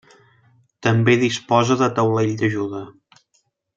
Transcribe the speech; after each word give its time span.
També 0.87 1.15
disposa 1.23 1.77
de 1.83 1.91
taulell 1.99 2.33
d'ajuda. 2.41 2.83